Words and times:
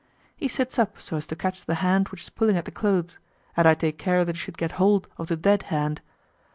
He 0.35 0.47
sits 0.47 0.79
up 0.79 0.99
so 0.99 1.17
as 1.17 1.27
to 1.27 1.35
catch 1.35 1.63
the 1.63 1.75
hand 1.75 2.09
which 2.09 2.23
is 2.23 2.31
pulling 2.31 2.57
at 2.57 2.65
the 2.65 2.71
clothes, 2.71 3.19
and 3.55 3.67
I 3.67 3.75
take 3.75 3.99
care 3.99 4.25
that 4.25 4.33
he 4.35 4.39
should 4.39 4.57
get 4.57 4.71
hold 4.81 5.07
of 5.19 5.27
the 5.27 5.35
dead 5.37 5.61
hand. 5.69 6.01